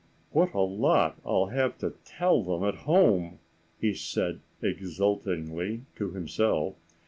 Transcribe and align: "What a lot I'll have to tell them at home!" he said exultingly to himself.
"What 0.31 0.51
a 0.55 0.61
lot 0.61 1.19
I'll 1.23 1.49
have 1.53 1.77
to 1.77 1.91
tell 2.05 2.41
them 2.41 2.63
at 2.67 2.85
home!" 2.89 3.37
he 3.79 3.93
said 3.93 4.39
exultingly 4.63 5.81
to 5.97 6.09
himself. 6.09 6.73